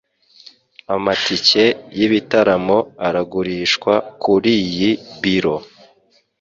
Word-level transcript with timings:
Amatike 0.95 1.63
y'ibitaramo 1.97 2.77
aragurishwa 3.07 3.93
kuriyi 4.21 4.89
biro. 5.21 5.55